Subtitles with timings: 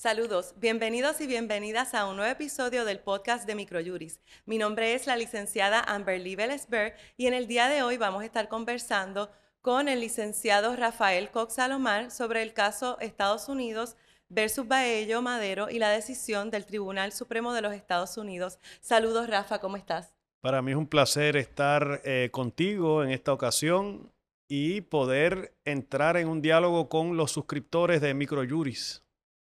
[0.00, 4.18] Saludos, bienvenidos y bienvenidas a un nuevo episodio del podcast de Microjuris.
[4.46, 8.24] Mi nombre es la licenciada Amberly Vélez-Ber y en el día de hoy vamos a
[8.24, 9.30] estar conversando
[9.60, 13.94] con el licenciado Rafael Cox Salomar sobre el caso Estados Unidos
[14.30, 18.58] versus Baello Madero y la decisión del Tribunal Supremo de los Estados Unidos.
[18.80, 20.14] Saludos, Rafa, ¿cómo estás?
[20.40, 24.10] Para mí es un placer estar eh, contigo en esta ocasión
[24.48, 29.04] y poder entrar en un diálogo con los suscriptores de Microjuris.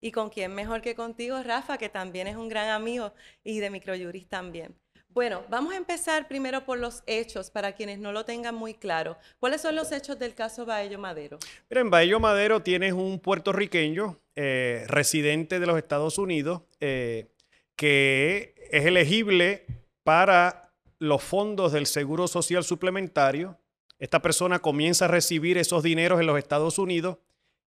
[0.06, 3.12] ¿Y con quién mejor que contigo, Rafa, que también es un gran amigo
[3.44, 4.76] y de Microjuris también?
[5.10, 9.18] Bueno, vamos a empezar primero por los hechos para quienes no lo tengan muy claro.
[9.40, 11.40] ¿Cuáles son los hechos del caso Baello Madero?
[11.72, 17.32] Mira, en Baello Madero tienes un puertorriqueño eh, residente de los Estados Unidos eh,
[17.76, 19.66] que es elegible
[20.04, 23.58] para los fondos del Seguro Social Suplementario.
[23.98, 27.18] Esta persona comienza a recibir esos dineros en los Estados Unidos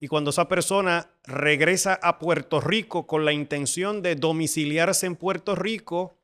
[0.01, 5.55] y cuando esa persona regresa a Puerto Rico con la intención de domiciliarse en Puerto
[5.55, 6.19] Rico,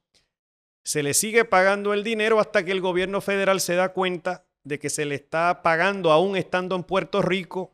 [0.84, 4.78] se le sigue pagando el dinero hasta que el gobierno federal se da cuenta de
[4.78, 7.72] que se le está pagando aún estando en Puerto Rico.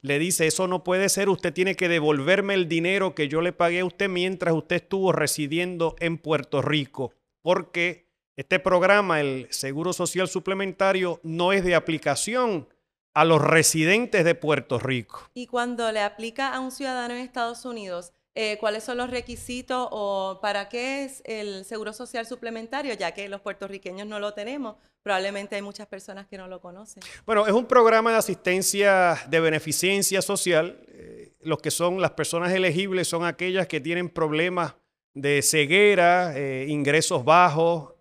[0.00, 3.52] Le dice, eso no puede ser, usted tiene que devolverme el dinero que yo le
[3.52, 8.04] pagué a usted mientras usted estuvo residiendo en Puerto Rico, porque
[8.36, 12.68] este programa, el Seguro Social Suplementario, no es de aplicación
[13.14, 15.30] a los residentes de Puerto Rico.
[15.34, 19.86] Y cuando le aplica a un ciudadano en Estados Unidos, eh, cuáles son los requisitos
[19.92, 24.74] o para qué es el seguro social suplementario, ya que los puertorriqueños no lo tenemos.
[25.04, 27.00] Probablemente hay muchas personas que no lo conocen.
[27.24, 30.80] Bueno, es un programa de asistencia de beneficencia social.
[30.88, 34.74] Eh, los que son las personas elegibles son aquellas que tienen problemas
[35.12, 37.92] de ceguera, eh, ingresos bajos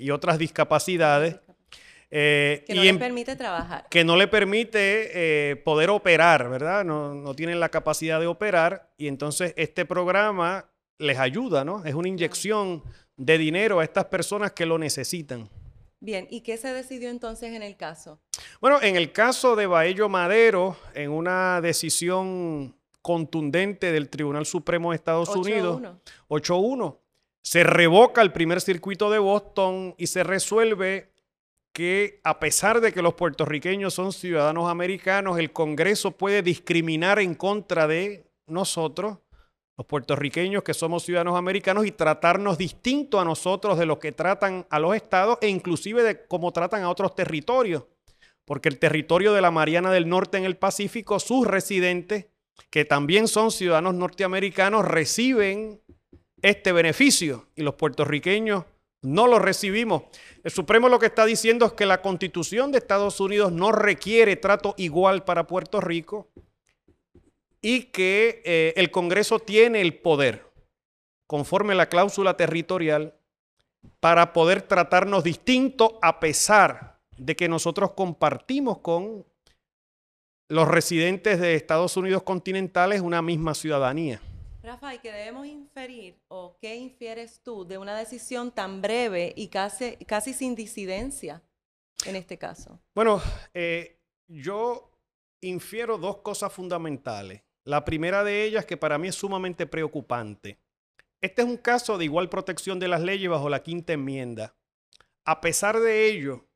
[0.00, 1.36] y otras discapacidades.
[2.14, 3.86] Eh, que no le permite trabajar.
[3.88, 6.84] Que no le permite eh, poder operar, ¿verdad?
[6.84, 10.68] No, no, tienen la capacidad de operar y entonces este programa
[10.98, 11.82] les ayuda, ¿no?
[11.86, 12.82] Es una inyección
[13.16, 15.48] de dinero a estas personas que lo necesitan.
[16.00, 18.20] Bien, ¿y qué se decidió entonces en el caso?
[18.60, 24.96] Bueno, en el caso de Baello Madero, en una decisión contundente del Tribunal Supremo de
[24.96, 25.80] Estados Unidos,
[26.28, 26.98] 8-1,
[27.40, 31.11] se revoca el primer circuito de Boston y se resuelve
[31.72, 37.34] que a pesar de que los puertorriqueños son ciudadanos americanos, el Congreso puede discriminar en
[37.34, 39.18] contra de nosotros,
[39.78, 44.66] los puertorriqueños que somos ciudadanos americanos, y tratarnos distinto a nosotros de lo que tratan
[44.68, 47.84] a los estados e inclusive de cómo tratan a otros territorios.
[48.44, 52.26] Porque el territorio de la Mariana del Norte en el Pacífico, sus residentes,
[52.68, 55.80] que también son ciudadanos norteamericanos, reciben
[56.42, 58.64] este beneficio y los puertorriqueños
[59.02, 60.04] no lo recibimos.
[60.42, 64.36] El Supremo lo que está diciendo es que la constitución de Estados Unidos no requiere
[64.36, 66.28] trato igual para Puerto Rico
[67.60, 70.46] y que eh, el Congreso tiene el poder,
[71.26, 73.14] conforme la cláusula territorial,
[74.00, 79.24] para poder tratarnos distinto a pesar de que nosotros compartimos con
[80.48, 84.20] los residentes de Estados Unidos continentales una misma ciudadanía.
[84.62, 89.48] Rafa, ¿y qué debemos inferir o qué infieres tú de una decisión tan breve y
[89.48, 91.42] casi, casi sin disidencia
[92.06, 92.78] en este caso?
[92.94, 93.20] Bueno,
[93.54, 94.88] eh, yo
[95.40, 97.42] infiero dos cosas fundamentales.
[97.64, 100.58] La primera de ellas, que para mí es sumamente preocupante.
[101.20, 104.54] Este es un caso de igual protección de las leyes bajo la quinta enmienda.
[105.24, 106.46] A pesar de ello,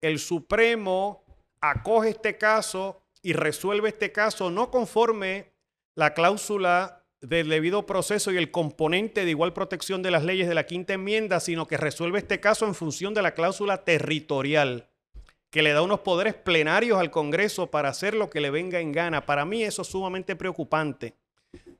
[0.00, 1.24] el Supremo
[1.60, 5.52] acoge este caso y resuelve este caso no conforme
[5.94, 10.54] la cláusula del debido proceso y el componente de igual protección de las leyes de
[10.54, 14.90] la quinta enmienda, sino que resuelve este caso en función de la cláusula territorial,
[15.50, 18.92] que le da unos poderes plenarios al Congreso para hacer lo que le venga en
[18.92, 19.24] gana.
[19.24, 21.14] Para mí eso es sumamente preocupante,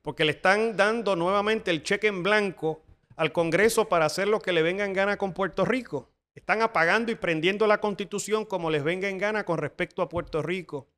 [0.00, 2.82] porque le están dando nuevamente el cheque en blanco
[3.16, 6.10] al Congreso para hacer lo que le venga en gana con Puerto Rico.
[6.34, 10.42] Están apagando y prendiendo la constitución como les venga en gana con respecto a Puerto
[10.42, 10.88] Rico.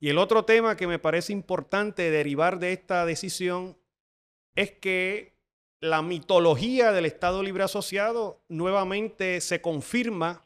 [0.00, 3.78] Y el otro tema que me parece importante derivar de esta decisión
[4.54, 5.34] es que
[5.80, 10.42] la mitología del Estado Libre Asociado nuevamente se confirma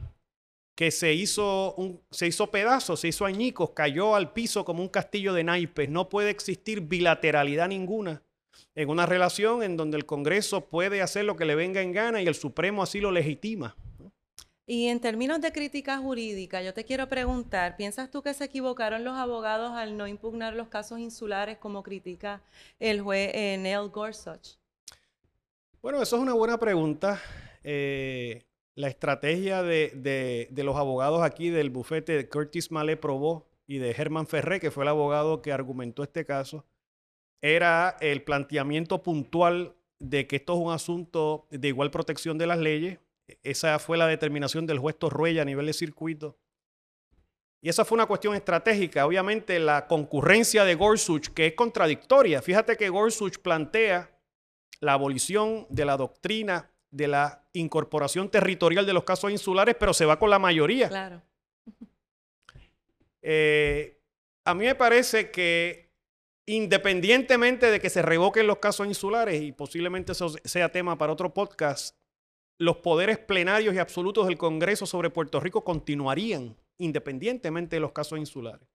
[0.77, 1.77] que se hizo,
[2.11, 5.89] se hizo pedazos, se hizo añicos, cayó al piso como un castillo de naipes.
[5.89, 8.23] No puede existir bilateralidad ninguna
[8.75, 12.23] en una relación en donde el Congreso puede hacer lo que le venga en gana
[12.23, 13.77] y el Supremo así lo legitima.
[14.71, 19.03] Y en términos de crítica jurídica, yo te quiero preguntar, ¿piensas tú que se equivocaron
[19.03, 22.43] los abogados al no impugnar los casos insulares como critica
[22.79, 24.59] el juez eh, Neil Gorsuch?
[25.81, 27.19] Bueno, eso es una buena pregunta.
[27.65, 28.45] Eh,
[28.75, 34.27] la estrategia de, los abogados aquí del bufete de Curtis Malé Probó y de Herman
[34.27, 36.67] Ferré, que fue el abogado que argumentó este caso,
[37.41, 42.59] era el planteamiento puntual de que esto es un asunto de igual protección de las
[42.59, 42.99] leyes.
[43.43, 46.39] Esa fue la determinación del juez Torruella a nivel de circuito.
[47.61, 49.07] Y esa fue una cuestión estratégica.
[49.07, 52.41] Obviamente la concurrencia de Gorsuch, que es contradictoria.
[52.41, 54.17] Fíjate que Gorsuch plantea
[54.81, 60.07] la abolición de la doctrina de la incorporación territorial de los casos insulares, pero se
[60.07, 60.89] va con la mayoría.
[60.89, 61.23] Claro.
[63.21, 64.01] Eh,
[64.45, 65.93] a mí me parece que
[66.47, 71.35] independientemente de que se revoquen los casos insulares, y posiblemente eso sea tema para otro
[71.35, 71.98] podcast,
[72.59, 78.19] los poderes plenarios y absolutos del Congreso sobre Puerto Rico continuarían independientemente de los casos
[78.19, 78.69] insulares.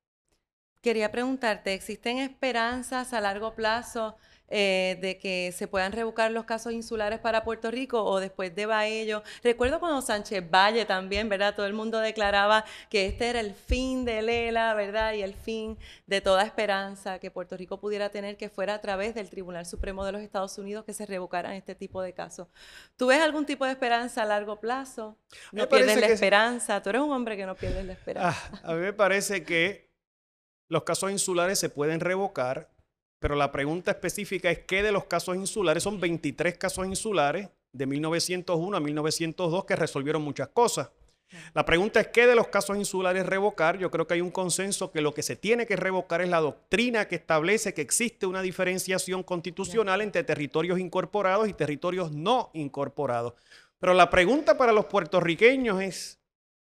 [0.82, 4.18] Quería preguntarte, ¿existen esperanzas a largo plazo
[4.50, 8.66] eh, de que se puedan revocar los casos insulares para Puerto Rico o después de
[8.66, 9.24] Baello.
[9.44, 11.56] Recuerdo cuando Sánchez Valle también, ¿verdad?
[11.56, 15.14] Todo el mundo declaraba que este era el fin de Lela, ¿verdad?
[15.14, 19.16] Y el fin de toda esperanza que Puerto Rico pudiera tener, que fuera a través
[19.16, 22.48] del Tribunal Supremo de los Estados Unidos que se revocaran este tipo de casos.
[22.98, 25.18] ¿Tú ves algún tipo de esperanza a largo plazo?
[25.52, 26.82] No pierdes la esperanza.
[26.82, 28.52] Tú eres un hombre que no pierdes la esperanza.
[28.52, 29.92] Ah, a mí me parece que
[30.68, 32.70] los casos insulares se pueden revocar
[33.24, 37.86] pero la pregunta específica es qué de los casos insulares, son 23 casos insulares de
[37.86, 40.90] 1901 a 1902 que resolvieron muchas cosas.
[41.54, 43.78] La pregunta es qué de los casos insulares revocar.
[43.78, 46.42] Yo creo que hay un consenso que lo que se tiene que revocar es la
[46.42, 53.36] doctrina que establece que existe una diferenciación constitucional entre territorios incorporados y territorios no incorporados.
[53.80, 56.20] Pero la pregunta para los puertorriqueños es,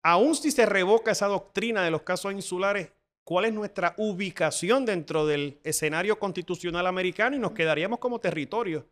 [0.03, 2.91] aun si se revoca esa doctrina de los casos insulares,
[3.25, 8.87] cuál es nuestra ubicación dentro del escenario constitucional americano y nos quedaríamos como territorio.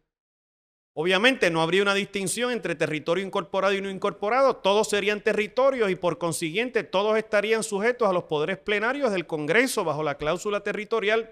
[0.95, 5.95] Obviamente no habría una distinción entre territorio incorporado y no incorporado, todos serían territorios y
[5.95, 11.31] por consiguiente todos estarían sujetos a los poderes plenarios del Congreso bajo la cláusula territorial,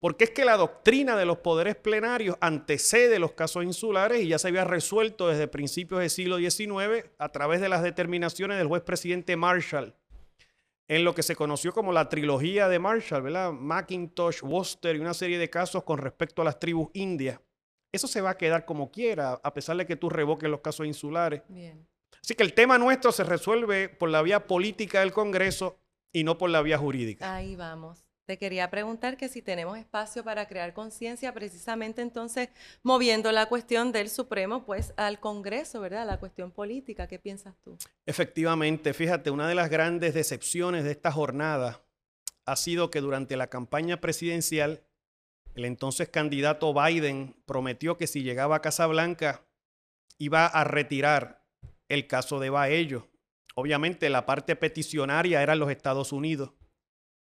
[0.00, 4.38] porque es que la doctrina de los poderes plenarios antecede los casos insulares y ya
[4.38, 8.82] se había resuelto desde principios del siglo XIX a través de las determinaciones del juez
[8.82, 9.94] presidente Marshall
[10.88, 13.52] en lo que se conoció como la trilogía de Marshall, ¿verdad?
[13.52, 17.40] Macintosh, Worcester y una serie de casos con respecto a las tribus indias.
[17.92, 20.86] Eso se va a quedar como quiera, a pesar de que tú revoques los casos
[20.86, 21.42] insulares.
[21.48, 21.86] Bien.
[22.22, 25.78] Así que el tema nuestro se resuelve por la vía política del Congreso
[26.12, 27.34] y no por la vía jurídica.
[27.34, 28.04] Ahí vamos.
[28.32, 32.48] Te quería preguntar que si tenemos espacio para crear conciencia, precisamente entonces
[32.82, 36.06] moviendo la cuestión del Supremo, pues al Congreso, ¿verdad?
[36.06, 37.76] La cuestión política, ¿qué piensas tú?
[38.06, 41.82] Efectivamente, fíjate, una de las grandes decepciones de esta jornada
[42.46, 44.82] ha sido que durante la campaña presidencial,
[45.54, 49.44] el entonces candidato Biden prometió que si llegaba a Casa Blanca
[50.16, 51.44] iba a retirar
[51.90, 53.10] el caso de Baello.
[53.56, 56.52] Obviamente la parte peticionaria era los Estados Unidos.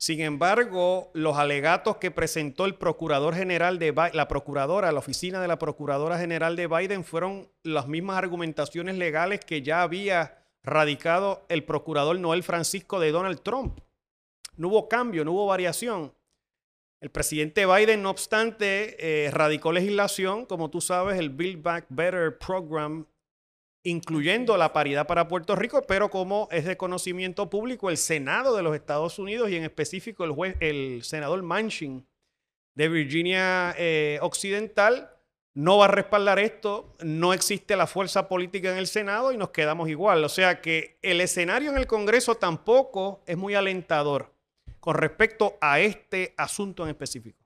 [0.01, 5.47] Sin embargo, los alegatos que presentó el procurador general de la procuradora, la oficina de
[5.47, 11.65] la procuradora general de Biden, fueron las mismas argumentaciones legales que ya había radicado el
[11.65, 13.79] procurador Noel Francisco de Donald Trump.
[14.55, 16.11] No hubo cambio, no hubo variación.
[16.99, 22.39] El presidente Biden, no obstante, eh, radicó legislación, como tú sabes, el Build Back Better
[22.39, 23.05] Program
[23.83, 28.63] incluyendo la paridad para Puerto Rico, pero como es de conocimiento público, el Senado de
[28.63, 30.23] los Estados Unidos y en específico
[30.59, 32.05] el, senador Manchin
[32.75, 35.09] de Virginia eh, Occidental
[35.53, 39.49] no va a respaldar esto, no existe la fuerza política en el Senado y nos
[39.49, 40.23] quedamos igual.
[40.23, 44.33] O sea que el escenario en el Congreso tampoco es muy alentador
[44.79, 47.37] con respecto a este asunto en específico.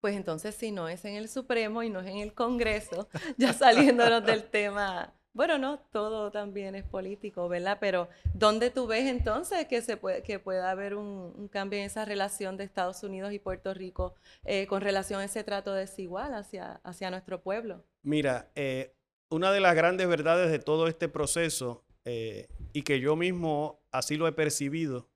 [0.00, 3.08] Pues entonces si no es en el Supremo y no es en el Congreso,
[3.38, 7.78] ya saliéndonos del tema bueno, no, todo también es político, ¿verdad?
[7.80, 12.04] Pero ¿dónde tú ves entonces que, se puede, que pueda haber un, cambio en esa
[12.04, 14.14] relación de Estados Unidos y Puerto Rico
[14.44, 17.84] eh, con relación a ese trato desigual hacia, hacia nuestro pueblo?
[18.02, 18.94] Mira, eh,
[19.28, 24.16] una de las grandes verdades de todo este proceso, eh, y que yo mismo así
[24.16, 25.08] lo he percibido,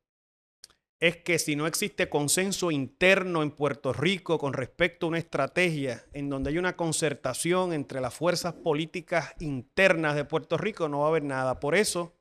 [1.00, 6.04] es que si no existe consenso interno en Puerto Rico con respecto a una estrategia
[6.12, 11.06] en donde hay una concertación entre las fuerzas políticas internas de Puerto Rico, no va
[11.06, 11.60] a haber nada.
[11.60, 12.16] Por eso,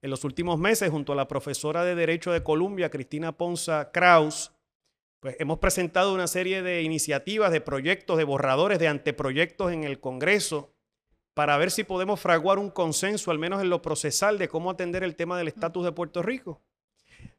[0.00, 4.52] en los últimos meses, junto a la profesora de Derecho de Columbia, Cristina Ponza Kraus,
[5.20, 10.00] pues hemos presentado una serie de iniciativas, de proyectos, de borradores, de anteproyectos en el
[10.00, 10.72] Congreso
[11.34, 15.04] para ver si podemos fraguar un consenso, al menos en lo procesal, de cómo atender
[15.04, 16.62] el tema del estatus de Puerto Rico.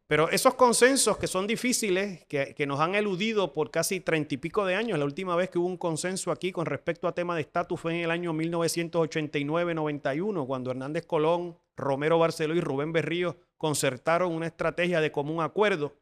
[0.07, 4.65] Pero esos consensos que son difíciles, que, nos han eludido por casi treinta y pico
[4.65, 7.41] de años, la última vez que hubo un consenso aquí con respecto a tema de
[7.41, 14.31] estatus fue en el año 1989-91, cuando Hernández Colón, Romero Barceló y Rubén Berrío concertaron
[14.31, 15.93] una estrategia de común acuerdo.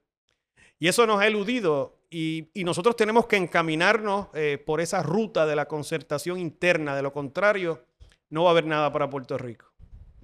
[0.78, 5.56] Y eso nos ha eludido y, nosotros tenemos que encaminarnos eh, por esa ruta de
[5.56, 6.96] la concertación interna.
[6.96, 7.82] De lo contrario,
[8.30, 9.75] no va a haber nada para Puerto Rico.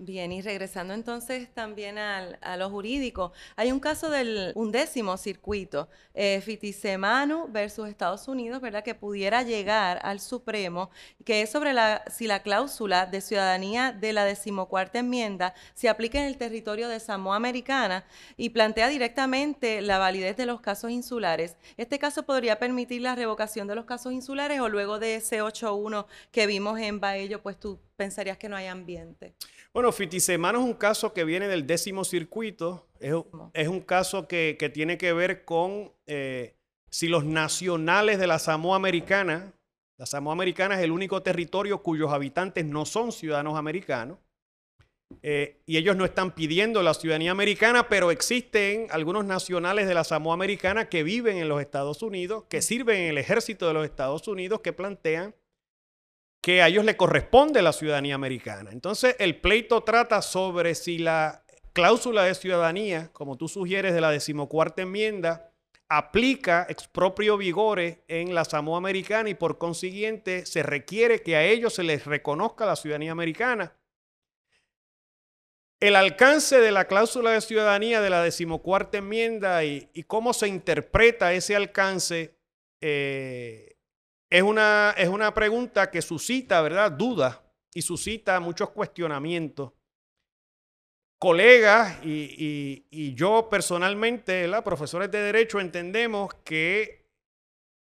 [0.03, 5.89] Bien, y regresando entonces también al, a lo jurídico, hay un caso del undécimo circuito,
[6.15, 8.83] eh, Fitisemanu versus Estados Unidos, ¿verdad?
[8.83, 10.89] Que pudiera llegar al Supremo,
[11.23, 16.19] que es sobre la, si la cláusula de ciudadanía de la decimocuarta enmienda se aplica
[16.19, 18.03] en el territorio de Samoa Americana
[18.37, 21.57] y plantea directamente la validez de los casos insulares.
[21.77, 26.07] Este caso podría permitir la revocación de los casos insulares o luego de ese 8.1
[26.31, 29.35] que vimos en Baello, pues tú pensarías que no hay ambiente.
[29.71, 32.87] Bueno, Fitisemano es un caso que viene del décimo circuito.
[32.99, 36.55] Es, un caso que, tiene que ver con eh,
[36.89, 39.53] si los nacionales de la Samoa Americana,
[39.97, 44.17] la Samoa Americana es el único territorio cuyos habitantes no son ciudadanos americanos,
[45.21, 50.03] eh, y ellos no están pidiendo la ciudadanía americana, pero existen algunos nacionales de la
[50.03, 53.85] Samoa Americana que viven en los Estados Unidos, que sirven en el ejército de los
[53.85, 55.35] Estados Unidos, que plantean
[56.41, 58.71] que a ellos le corresponde la ciudadanía americana.
[58.71, 64.09] Entonces, el pleito trata sobre si la cláusula de ciudadanía, como tú sugieres de la
[64.09, 65.51] decimocuarta enmienda,
[65.87, 71.75] aplica expropio vigore en la Samoa americana y por consiguiente se requiere que a ellos
[71.75, 73.75] se les reconozca la ciudadanía americana.
[75.79, 81.33] El alcance de la cláusula de ciudadanía de la decimocuarta enmienda y, cómo se interpreta
[81.33, 82.37] ese alcance
[82.81, 83.70] eh,
[84.31, 86.89] es una, es una pregunta que suscita, ¿verdad?
[86.89, 87.41] Dudas
[87.73, 89.73] y suscita muchos cuestionamientos.
[91.19, 94.63] Colegas y, yo personalmente, ¿verdad?
[94.63, 97.05] profesores de derecho, entendemos que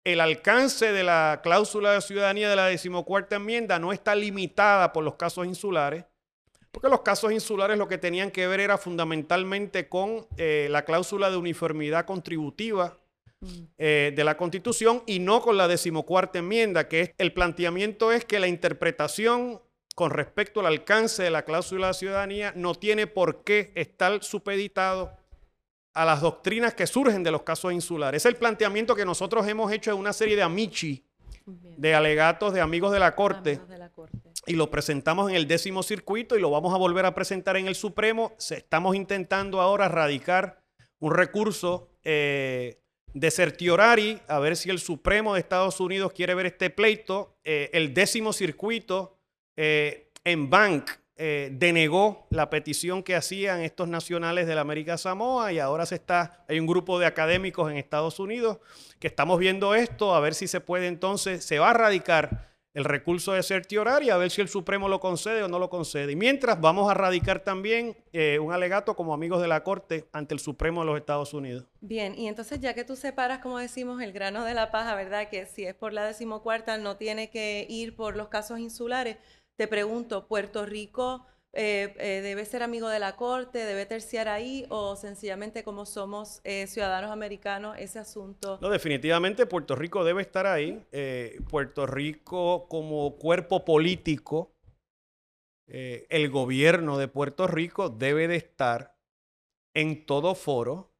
[0.05, 5.03] el alcance de la cláusula de ciudadanía de la decimocuarta enmienda no está limitada por
[5.03, 6.05] los casos insulares,
[6.71, 11.29] porque los casos insulares lo que tenían que ver era fundamentalmente con eh, la cláusula
[11.29, 13.00] de uniformidad contributiva
[13.77, 18.23] eh, de la Constitución y no con la decimocuarta enmienda, que es, el planteamiento es
[18.23, 19.61] que la interpretación
[19.95, 25.17] con respecto al alcance de la cláusula de ciudadanía no tiene por qué estar supeditado
[25.93, 28.21] a las doctrinas que surgen de los casos insulares.
[28.21, 31.05] Es el planteamiento que nosotros hemos hecho en una serie de amici,
[31.45, 33.59] de alegatos de amigos de la Corte,
[34.45, 37.67] y lo presentamos en el décimo circuito y lo vamos a volver a presentar en
[37.67, 38.33] el Supremo.
[38.37, 40.61] Estamos intentando ahora radicar
[40.99, 42.81] un recurso eh,
[43.13, 47.37] de certiorari, a ver si el Supremo de Estados Unidos quiere ver este pleito.
[47.43, 49.17] Eh, el décimo circuito
[49.55, 55.51] eh, en Bank eh, denegó la petición que hacían estos nacionales de la América Samoa
[55.53, 58.57] y ahora se está, hay un grupo de académicos en Estados Unidos
[58.97, 62.85] que estamos viendo esto, a ver si se puede entonces, se va a radicar el
[62.85, 66.13] recurso de certiorari a ver si el Supremo lo concede o no lo concede.
[66.13, 70.33] Y mientras vamos a radicar también eh, un alegato como amigos de la Corte ante
[70.33, 71.65] el Supremo de los Estados Unidos.
[71.81, 75.29] Bien, y entonces ya que tú separas, como decimos, el grano de la paja, ¿verdad?
[75.29, 79.17] Que si es por la decimocuarta no tiene que ir por los casos insulares.
[79.57, 84.65] Te pregunto, ¿Puerto Rico eh, eh, debe ser amigo de la corte, debe terciar ahí
[84.69, 88.57] o sencillamente como somos eh, ciudadanos americanos ese asunto?
[88.61, 90.81] No, definitivamente Puerto Rico debe estar ahí.
[91.49, 94.55] Puerto Rico como cuerpo político,
[95.67, 98.97] el gobierno de Puerto Rico debe de estar
[99.73, 100.93] en todo foro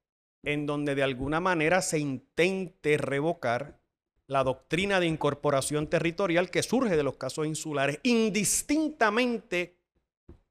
[0.44, 3.80] en donde de alguna manera se intente revocar
[4.28, 9.81] la doctrina de incorporación territorial que surge de los casos insulares, indistintamente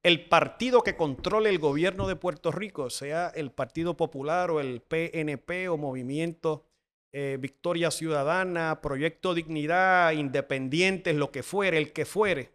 [0.02, 4.80] el partido que controle el gobierno de Puerto Rico, sea el Partido Popular o el
[4.80, 6.64] PNP o Movimiento
[7.12, 12.52] eh, Victoria Ciudadana, Proyecto Dignidad, Independientes, lo que fuere, el que fuere.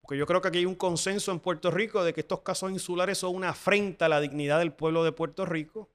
[0.00, 2.72] Porque yo creo que aquí hay un consenso en Puerto Rico de que estos casos
[2.72, 5.90] insulares son una afrenta a la dignidad del pueblo de Puerto Rico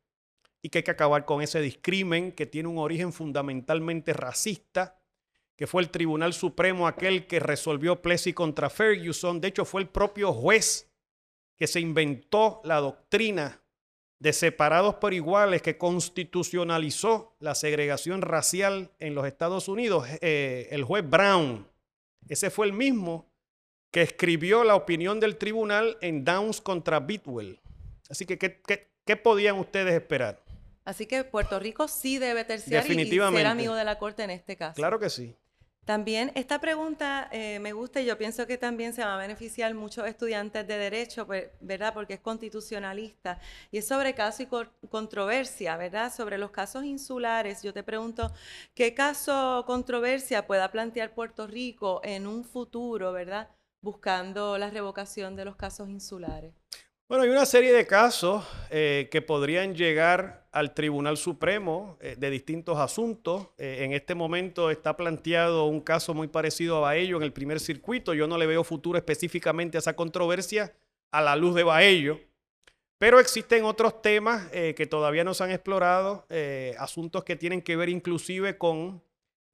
[0.62, 5.02] y que hay que acabar con ese discrimen que tiene un origen fundamentalmente racista
[5.58, 9.42] que fue el Tribunal Supremo aquel que resolvió Plessy contra Ferguson.
[9.42, 10.90] De hecho, fue el propio juez
[11.58, 13.60] que se inventó la doctrina
[14.20, 20.84] de separados por iguales que constitucionalizó la segregación racial en los Estados Unidos, eh, el
[20.84, 21.68] juez Brown.
[22.30, 23.28] Ese fue el mismo
[23.92, 27.60] que escribió la opinión del tribunal en Downs contra Bidwell.
[28.10, 30.40] Así que, ¿qué, podían ustedes esperar?
[30.86, 34.56] Así que Puerto Rico sí debe terciar y ser amigo de la Corte en este
[34.56, 34.76] caso.
[34.76, 35.36] Claro que sí.
[35.88, 39.74] También esta pregunta eh, me gusta y yo pienso que también se va a beneficiar
[39.74, 41.94] muchos estudiantes de derecho, pues, ¿verdad?
[41.94, 43.40] Porque es constitucionalista
[43.72, 44.48] y es sobre caso y
[44.90, 46.14] controversia, ¿verdad?
[46.14, 47.64] Sobre los casos insulares.
[47.64, 48.34] Yo te pregunto,
[48.76, 53.48] ¿qué caso controversia pueda plantear Puerto Rico en un futuro, ¿verdad?
[53.80, 56.54] Buscando la revocación de los casos insulares.
[57.10, 62.30] Bueno, hay una serie de casos eh, que podrían llegar al Tribunal Supremo eh, de
[62.30, 63.48] distintos asuntos.
[63.58, 67.62] Eh, en este momento está planteado un caso muy parecido a Baello en el primer
[67.62, 68.14] circuito.
[68.14, 70.74] Yo no le veo futuro específicamente a esa controversia
[71.10, 72.20] a la luz de Baello.
[72.98, 76.26] Pero existen otros temas que todavía no se han explorado,
[76.80, 79.04] asuntos que tienen que ver inclusive con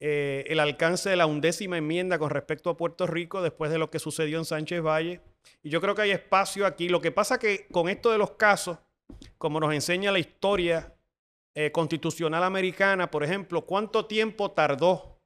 [0.00, 3.98] el alcance de la undécima enmienda con respecto a Puerto Rico después de lo que
[3.98, 5.20] sucedió en Sánchez Valle.
[5.62, 6.88] Y yo creo que hay espacio aquí.
[6.88, 8.78] Lo que pasa que con esto de los casos,
[9.38, 10.94] como nos enseña la historia
[11.54, 15.20] eh, constitucional americana, por ejemplo, cuánto tiempo tardó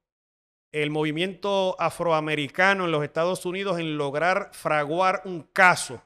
[0.73, 6.03] el movimiento afroamericano en los Estados Unidos en lograr fraguar un caso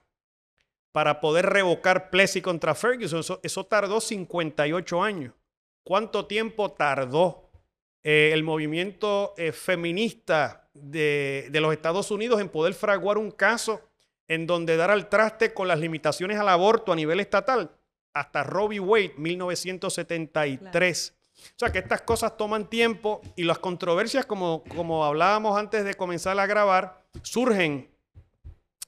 [0.93, 3.23] para poder revocar Plessy contra Ferguson.
[3.43, 5.35] Eso, tardó 58 años.
[5.85, 7.51] ¿Cuánto tiempo tardó
[8.05, 13.81] eh, el movimiento eh, feminista de, de los Estados Unidos en poder fraguar un caso
[14.29, 17.71] en donde dar al traste con las limitaciones al aborto a nivel estatal,
[18.15, 21.15] hasta Robbie Wade, 1973.
[21.35, 25.95] O sea que estas cosas toman tiempo y las controversias, como, como hablábamos antes de
[25.95, 27.91] comenzar a grabar, surgen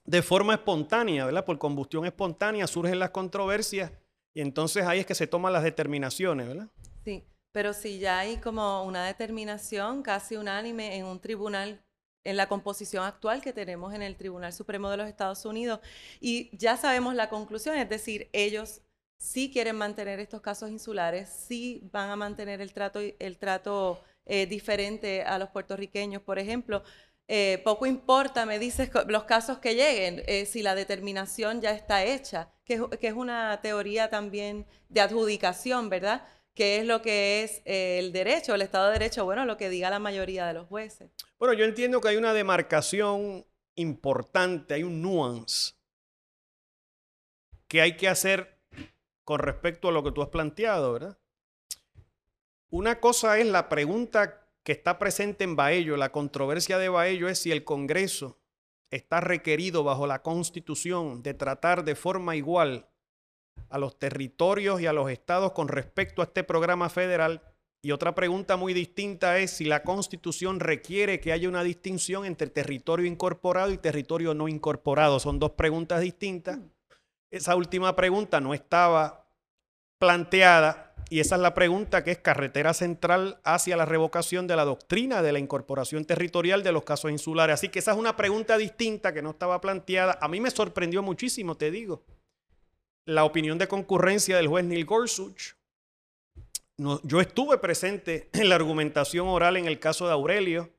[0.05, 1.45] de forma espontánea, ¿verdad?
[1.45, 3.91] Por combustión espontánea surgen las controversias
[4.35, 6.69] y entonces ahí es que se toman las determinaciones, ¿verdad?
[7.05, 11.81] Sí, pero si ya hay como una determinación casi unánime en un tribunal
[12.25, 15.81] en la composición actual que tenemos en el Tribunal Supremo de los Estados Unidos.
[16.21, 18.81] Y ya sabemos la conclusión, es decir, ellos
[19.19, 24.47] sí quieren mantener estos casos insulares, sí van a mantener el trato, el trato eh,
[24.47, 26.83] diferente a los puertorriqueños, por ejemplo.
[27.27, 32.05] Eh, poco importa, me dices, los casos que lleguen, eh, si la determinación ya está
[32.05, 36.27] hecha, que, que es una teoría también de adjudicación, ¿verdad?
[36.55, 39.69] Qué es lo que es eh, el derecho, el Estado de Derecho, bueno, lo que
[39.69, 41.11] diga la mayoría de los jueces.
[41.39, 43.45] Bueno, yo entiendo que hay una demarcación
[43.75, 45.75] importante, hay un nuance
[47.69, 48.59] que hay que hacer
[49.25, 51.19] con respecto a lo que tú has planteado, ¿verdad?
[52.71, 57.39] Una cosa es la pregunta que está presente en Baello, la controversia de Baello es
[57.39, 58.39] si el Congreso
[58.91, 62.89] está requerido bajo la Constitución de tratar de forma igual
[63.75, 67.43] a los territorios y a los estados con respecto a este programa federal.
[67.83, 72.47] Y otra pregunta muy distinta es si la constitución requiere que haya una distinción entre
[72.47, 75.19] territorio incorporado y territorio no incorporado.
[75.19, 76.61] Son dos preguntas distintas.
[77.33, 79.27] Esa última pregunta no estaba
[79.99, 84.65] planteada y esa es la pregunta que es carretera central hacia la revocación de la
[84.65, 87.55] doctrina de la incorporación territorial de los casos insulares.
[87.55, 90.17] Así que esa es una pregunta distinta que no estaba planteada.
[90.21, 92.05] A mí me sorprendió muchísimo, te digo
[93.07, 95.55] la opinión de concurrencia del juez Neil Gorsuch.
[96.77, 100.71] yo estuve presente en la argumentación oral en el caso de Aurelio,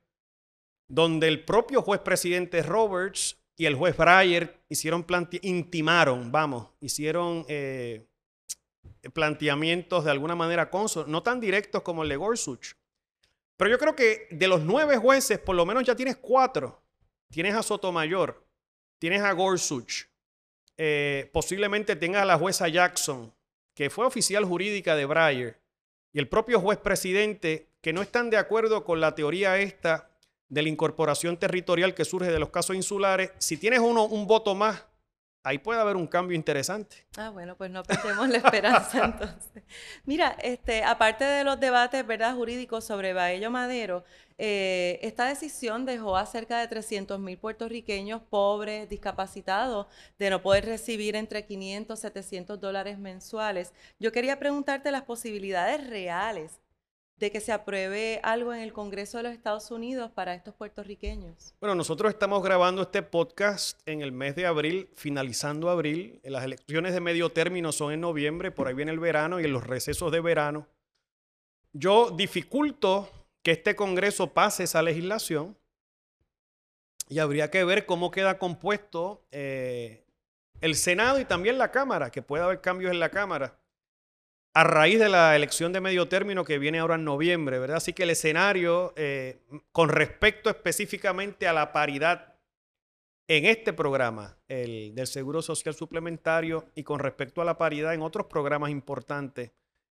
[0.88, 5.06] donde el propio juez presidente Roberts y el juez Breyer hicieron
[5.42, 8.06] intimaron, vamos, hicieron eh,
[9.12, 12.74] planteamientos de alguna manera consonos, no tan directos como el de Gorsuch.
[13.56, 16.82] Pero yo creo que de los nueve jueces, por lo menos ya tienes cuatro.
[17.30, 18.44] Tienes a Sotomayor,
[18.98, 20.06] tienes a Gorsuch,
[20.78, 23.32] eh, posiblemente tenga a la jueza Jackson,
[23.74, 25.60] que fue oficial jurídica de Breyer,
[26.12, 30.10] y el propio juez presidente, que no están de acuerdo con la teoría esta
[30.48, 33.32] de la incorporación territorial que surge de los casos insulares.
[33.38, 34.84] Si tienes uno, un voto más,
[35.46, 37.06] ahí puede haber un cambio interesante.
[37.16, 39.62] Ah, bueno, pues no perdemos la esperanza entonces.
[40.04, 42.34] Mira, este, aparte de los debates ¿verdad?
[42.34, 44.04] jurídicos sobre Baello Madero,
[44.38, 49.86] eh, esta decisión dejó a cerca de 300 mil puertorriqueños pobres, discapacitados,
[50.18, 53.72] de no poder recibir entre 500 y 700 dólares mensuales.
[54.00, 56.58] Yo quería preguntarte las posibilidades reales
[57.16, 61.54] de que se apruebe algo en el Congreso de los Estados Unidos para estos puertorriqueños?
[61.60, 66.20] Bueno, nosotros estamos grabando este podcast en el mes de abril, finalizando abril.
[66.24, 69.52] Las elecciones de medio término son en noviembre, por ahí viene el verano y en
[69.52, 70.66] los recesos de verano.
[71.72, 73.08] Yo dificulto
[73.42, 75.56] que este Congreso pase esa legislación
[77.08, 80.04] y habría que ver cómo queda compuesto eh,
[80.60, 83.58] el Senado y también la Cámara, que puede haber cambios en la Cámara
[84.56, 87.76] a raíz de la elección de medio término que viene ahora en noviembre, ¿verdad?
[87.76, 92.36] Así que el escenario eh, con respecto específicamente a la paridad
[93.28, 98.00] en este programa, el del Seguro Social Suplementario, y con respecto a la paridad en
[98.00, 99.50] otros programas importantes,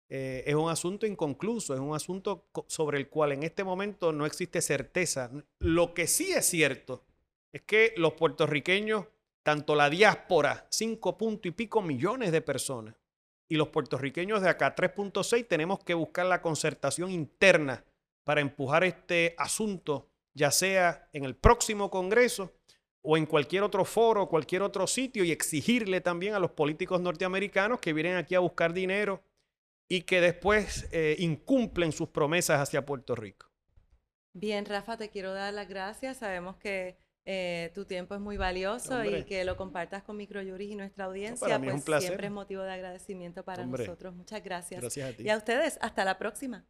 [0.09, 4.25] eh, es un asunto inconcluso, es un asunto sobre el cual en este momento no
[4.25, 5.31] existe certeza.
[5.59, 7.05] Lo que sí es cierto
[7.53, 9.09] es que los puertorriqueños,
[9.43, 12.95] tanto la diáspora, cinco punto y pico millones de personas,
[13.49, 17.85] y los puertorriqueños de acá 3.6 tenemos que buscar la concertación interna
[18.25, 22.55] para empujar este asunto, ya sea en el próximo Congreso
[23.03, 27.81] o en cualquier otro foro, cualquier otro sitio y exigirle también a los políticos norteamericanos
[27.81, 29.23] que vienen aquí a buscar dinero
[29.89, 33.51] y que después eh, incumplen sus promesas hacia Puerto Rico.
[34.33, 36.17] Bien, Rafa, te quiero dar las gracias.
[36.17, 40.77] Sabemos que eh, tu tiempo es muy valioso y que lo compartas con Microjuris y
[40.77, 44.15] nuestra audiencia, no, pues siempre es motivo de agradecimiento para nosotros.
[44.15, 44.81] Muchas gracias.
[44.81, 45.23] Gracias a ti.
[45.23, 46.67] Y a ustedes, hasta la próxima.